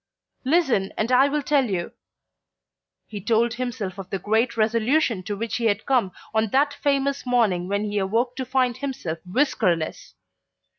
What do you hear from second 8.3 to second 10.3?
to find himself whiskerless.